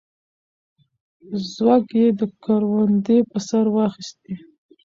[1.53, 2.07] زوږ یې
[2.43, 4.33] کروندې په سر واخیستې.